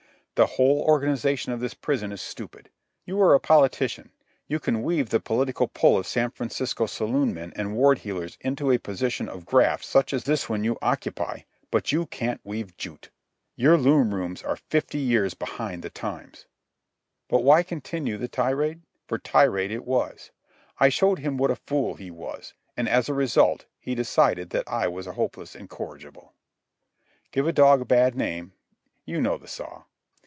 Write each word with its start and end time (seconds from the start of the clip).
The 0.35 0.47
whole 0.55 0.81
organization 0.81 1.51
of 1.51 1.59
this 1.59 1.75
prison 1.75 2.11
is 2.11 2.19
stupid. 2.19 2.71
You 3.05 3.21
are 3.21 3.35
a 3.35 3.39
politician. 3.39 4.09
You 4.47 4.59
can 4.59 4.81
weave 4.81 5.09
the 5.09 5.19
political 5.19 5.67
pull 5.67 5.99
of 5.99 6.07
San 6.07 6.31
Francisco 6.31 6.87
saloon 6.87 7.31
men 7.31 7.53
and 7.55 7.75
ward 7.75 7.99
heelers 7.99 8.39
into 8.41 8.71
a 8.71 8.79
position 8.79 9.29
of 9.29 9.45
graft 9.45 9.85
such 9.85 10.11
as 10.15 10.23
this 10.23 10.49
one 10.49 10.63
you 10.63 10.79
occupy; 10.81 11.41
but 11.69 11.91
you 11.91 12.07
can't 12.07 12.41
weave 12.43 12.75
jute. 12.75 13.11
Your 13.55 13.77
loom 13.77 14.15
rooms 14.15 14.41
are 14.41 14.55
fifty 14.55 14.97
years 14.97 15.35
behind 15.35 15.83
the 15.83 15.91
times...." 15.91 16.47
But 17.29 17.43
why 17.43 17.61
continue 17.61 18.17
the 18.17 18.27
tirade?—for 18.27 19.19
tirade 19.19 19.69
it 19.71 19.85
was. 19.85 20.31
I 20.79 20.89
showed 20.89 21.19
him 21.19 21.37
what 21.37 21.51
a 21.51 21.55
fool 21.55 21.93
he 21.93 22.09
was, 22.09 22.55
and 22.75 22.89
as 22.89 23.07
a 23.07 23.13
result 23.13 23.65
he 23.79 23.93
decided 23.93 24.49
that 24.49 24.67
I 24.67 24.87
was 24.87 25.05
a 25.05 25.13
hopeless 25.13 25.55
incorrigible. 25.55 26.33
Give 27.29 27.47
a 27.47 27.53
dog 27.53 27.81
a 27.81 27.85
bad 27.85 28.15
name—you 28.15 29.21
know 29.21 29.37
the 29.37 29.47
saw. 29.47 29.83